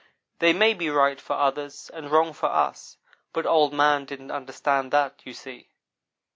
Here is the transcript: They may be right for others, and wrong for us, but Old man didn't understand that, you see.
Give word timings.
They 0.39 0.51
may 0.51 0.73
be 0.73 0.89
right 0.89 1.21
for 1.21 1.33
others, 1.35 1.91
and 1.93 2.09
wrong 2.09 2.33
for 2.33 2.47
us, 2.49 2.97
but 3.33 3.45
Old 3.45 3.71
man 3.71 4.05
didn't 4.05 4.31
understand 4.31 4.89
that, 4.89 5.21
you 5.25 5.33
see. 5.35 5.67